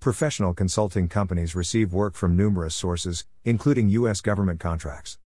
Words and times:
Professional 0.00 0.54
consulting 0.54 1.08
companies 1.08 1.56
receive 1.56 1.92
work 1.92 2.14
from 2.14 2.36
numerous 2.36 2.76
sources, 2.76 3.26
including 3.44 3.88
U.S. 3.88 4.20
government 4.20 4.60
contracts. 4.60 5.18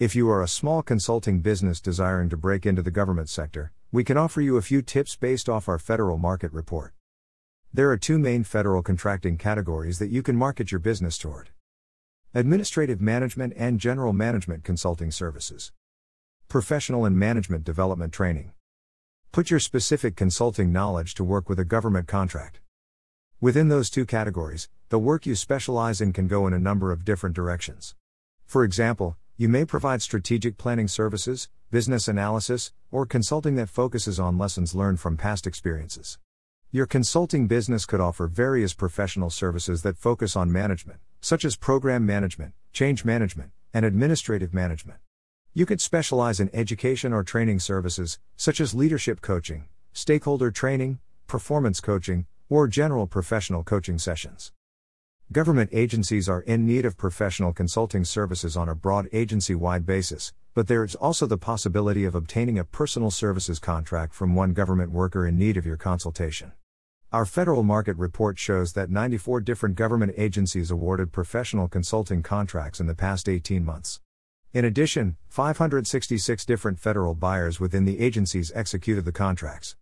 If 0.00 0.16
you 0.16 0.28
are 0.30 0.42
a 0.42 0.48
small 0.48 0.82
consulting 0.82 1.42
business 1.42 1.80
desiring 1.80 2.28
to 2.30 2.36
break 2.36 2.66
into 2.66 2.82
the 2.82 2.90
government 2.90 3.28
sector, 3.28 3.70
we 3.92 4.02
can 4.02 4.16
offer 4.16 4.40
you 4.40 4.56
a 4.56 4.62
few 4.62 4.82
tips 4.82 5.14
based 5.14 5.48
off 5.48 5.68
our 5.68 5.78
federal 5.78 6.18
market 6.18 6.52
report. 6.52 6.92
There 7.72 7.88
are 7.92 7.96
two 7.96 8.18
main 8.18 8.42
federal 8.42 8.82
contracting 8.82 9.38
categories 9.38 10.00
that 10.00 10.10
you 10.10 10.24
can 10.24 10.34
market 10.34 10.72
your 10.72 10.80
business 10.80 11.18
toward 11.18 11.50
administrative 12.34 13.00
management 13.00 13.52
and 13.56 13.78
general 13.78 14.12
management 14.12 14.64
consulting 14.64 15.12
services, 15.12 15.70
professional 16.48 17.04
and 17.04 17.16
management 17.16 17.62
development 17.62 18.12
training. 18.12 18.50
Put 19.30 19.52
your 19.52 19.60
specific 19.60 20.16
consulting 20.16 20.72
knowledge 20.72 21.14
to 21.14 21.22
work 21.22 21.48
with 21.48 21.60
a 21.60 21.64
government 21.64 22.08
contract. 22.08 22.58
Within 23.38 23.68
those 23.68 23.90
two 23.90 24.06
categories, 24.06 24.70
the 24.88 24.98
work 24.98 25.26
you 25.26 25.34
specialize 25.34 26.00
in 26.00 26.14
can 26.14 26.26
go 26.26 26.46
in 26.46 26.54
a 26.54 26.58
number 26.58 26.90
of 26.90 27.04
different 27.04 27.36
directions. 27.36 27.94
For 28.46 28.64
example, 28.64 29.18
you 29.36 29.46
may 29.46 29.66
provide 29.66 30.00
strategic 30.00 30.56
planning 30.56 30.88
services, 30.88 31.50
business 31.70 32.08
analysis, 32.08 32.72
or 32.90 33.04
consulting 33.04 33.56
that 33.56 33.68
focuses 33.68 34.18
on 34.18 34.38
lessons 34.38 34.74
learned 34.74 35.00
from 35.00 35.18
past 35.18 35.46
experiences. 35.46 36.18
Your 36.70 36.86
consulting 36.86 37.46
business 37.46 37.84
could 37.84 38.00
offer 38.00 38.26
various 38.26 38.72
professional 38.72 39.28
services 39.28 39.82
that 39.82 39.98
focus 39.98 40.34
on 40.34 40.50
management, 40.50 41.00
such 41.20 41.44
as 41.44 41.56
program 41.56 42.06
management, 42.06 42.54
change 42.72 43.04
management, 43.04 43.50
and 43.74 43.84
administrative 43.84 44.54
management. 44.54 44.98
You 45.52 45.66
could 45.66 45.82
specialize 45.82 46.40
in 46.40 46.48
education 46.54 47.12
or 47.12 47.22
training 47.22 47.60
services, 47.60 48.18
such 48.38 48.62
as 48.62 48.74
leadership 48.74 49.20
coaching, 49.20 49.66
stakeholder 49.92 50.50
training, 50.50 51.00
performance 51.26 51.82
coaching, 51.82 52.24
or 52.48 52.68
general 52.68 53.06
professional 53.06 53.64
coaching 53.64 53.98
sessions. 53.98 54.52
Government 55.32 55.70
agencies 55.72 56.28
are 56.28 56.42
in 56.42 56.64
need 56.64 56.84
of 56.84 56.96
professional 56.96 57.52
consulting 57.52 58.04
services 58.04 58.56
on 58.56 58.68
a 58.68 58.76
broad 58.76 59.08
agency 59.12 59.56
wide 59.56 59.84
basis, 59.84 60.32
but 60.54 60.68
there 60.68 60.84
is 60.84 60.94
also 60.94 61.26
the 61.26 61.36
possibility 61.36 62.04
of 62.04 62.14
obtaining 62.14 62.58
a 62.58 62.64
personal 62.64 63.10
services 63.10 63.58
contract 63.58 64.14
from 64.14 64.36
one 64.36 64.52
government 64.52 64.92
worker 64.92 65.26
in 65.26 65.36
need 65.36 65.56
of 65.56 65.66
your 65.66 65.76
consultation. 65.76 66.52
Our 67.12 67.24
federal 67.24 67.62
market 67.62 67.96
report 67.96 68.38
shows 68.38 68.72
that 68.74 68.90
94 68.90 69.40
different 69.40 69.74
government 69.74 70.14
agencies 70.16 70.70
awarded 70.70 71.12
professional 71.12 71.66
consulting 71.66 72.22
contracts 72.22 72.78
in 72.78 72.86
the 72.86 72.94
past 72.94 73.28
18 73.28 73.64
months. 73.64 74.00
In 74.52 74.64
addition, 74.64 75.16
566 75.28 76.44
different 76.44 76.78
federal 76.78 77.14
buyers 77.14 77.58
within 77.58 77.84
the 77.84 77.98
agencies 78.00 78.52
executed 78.54 79.04
the 79.04 79.12
contracts. 79.12 79.76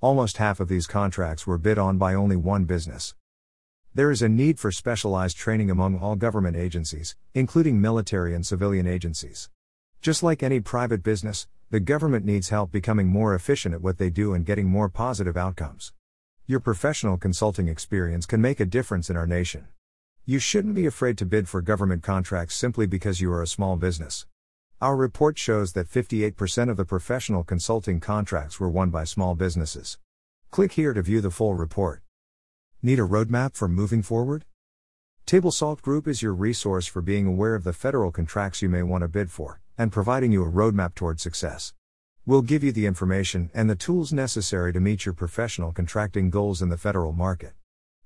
Almost 0.00 0.36
half 0.36 0.60
of 0.60 0.68
these 0.68 0.86
contracts 0.86 1.44
were 1.44 1.58
bid 1.58 1.76
on 1.76 1.98
by 1.98 2.14
only 2.14 2.36
one 2.36 2.66
business. 2.66 3.16
There 3.92 4.12
is 4.12 4.22
a 4.22 4.28
need 4.28 4.60
for 4.60 4.70
specialized 4.70 5.36
training 5.36 5.72
among 5.72 5.98
all 5.98 6.14
government 6.14 6.56
agencies, 6.56 7.16
including 7.34 7.80
military 7.80 8.32
and 8.32 8.46
civilian 8.46 8.86
agencies. 8.86 9.50
Just 10.00 10.22
like 10.22 10.40
any 10.40 10.60
private 10.60 11.02
business, 11.02 11.48
the 11.70 11.80
government 11.80 12.24
needs 12.24 12.50
help 12.50 12.70
becoming 12.70 13.08
more 13.08 13.34
efficient 13.34 13.74
at 13.74 13.82
what 13.82 13.98
they 13.98 14.08
do 14.08 14.34
and 14.34 14.46
getting 14.46 14.68
more 14.68 14.88
positive 14.88 15.36
outcomes. 15.36 15.92
Your 16.46 16.60
professional 16.60 17.16
consulting 17.16 17.66
experience 17.66 18.24
can 18.24 18.40
make 18.40 18.60
a 18.60 18.64
difference 18.64 19.10
in 19.10 19.16
our 19.16 19.26
nation. 19.26 19.66
You 20.24 20.38
shouldn't 20.38 20.76
be 20.76 20.86
afraid 20.86 21.18
to 21.18 21.26
bid 21.26 21.48
for 21.48 21.60
government 21.60 22.04
contracts 22.04 22.54
simply 22.54 22.86
because 22.86 23.20
you 23.20 23.32
are 23.32 23.42
a 23.42 23.48
small 23.48 23.76
business. 23.76 24.26
Our 24.80 24.94
report 24.94 25.36
shows 25.36 25.72
that 25.72 25.88
58% 25.88 26.70
of 26.70 26.76
the 26.76 26.84
professional 26.84 27.42
consulting 27.42 27.98
contracts 27.98 28.60
were 28.60 28.68
won 28.68 28.90
by 28.90 29.02
small 29.02 29.34
businesses. 29.34 29.98
Click 30.52 30.74
here 30.74 30.92
to 30.92 31.02
view 31.02 31.20
the 31.20 31.32
full 31.32 31.54
report. 31.54 32.00
Need 32.80 33.00
a 33.00 33.02
roadmap 33.02 33.56
for 33.56 33.66
moving 33.66 34.02
forward? 34.02 34.44
TableSalt 35.26 35.82
Group 35.82 36.06
is 36.06 36.22
your 36.22 36.32
resource 36.32 36.86
for 36.86 37.02
being 37.02 37.26
aware 37.26 37.56
of 37.56 37.64
the 37.64 37.72
federal 37.72 38.12
contracts 38.12 38.62
you 38.62 38.68
may 38.68 38.84
want 38.84 39.02
to 39.02 39.08
bid 39.08 39.32
for, 39.32 39.60
and 39.76 39.90
providing 39.90 40.30
you 40.30 40.44
a 40.44 40.48
roadmap 40.48 40.94
toward 40.94 41.18
success. 41.18 41.74
We'll 42.24 42.42
give 42.42 42.62
you 42.62 42.70
the 42.70 42.86
information 42.86 43.50
and 43.52 43.68
the 43.68 43.74
tools 43.74 44.12
necessary 44.12 44.72
to 44.72 44.78
meet 44.78 45.04
your 45.04 45.12
professional 45.12 45.72
contracting 45.72 46.30
goals 46.30 46.62
in 46.62 46.68
the 46.68 46.78
federal 46.78 47.12
market. 47.12 47.54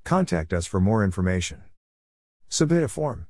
Contact 0.04 0.54
us 0.54 0.64
for 0.64 0.80
more 0.80 1.04
information. 1.04 1.64
Submit 2.48 2.82
a 2.82 2.88
form. 2.88 3.26